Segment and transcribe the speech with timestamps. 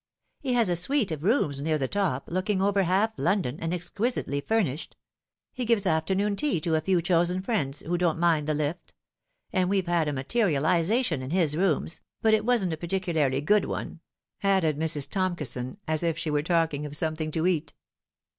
[0.41, 4.41] "He has a suite of rooms near the top, looking over half London, and exquisitely
[4.41, 4.95] furnished.
[5.53, 8.95] He gives afternoon tea to a few chosen friends who don't mind the lift;
[9.53, 13.65] and we have had a Materialisation in his rooms, but it wasn't a particularly good
[13.65, 13.99] one,"
[14.41, 15.07] added Mrs.
[15.07, 17.75] Tomkison, as if she were talking of something to eat.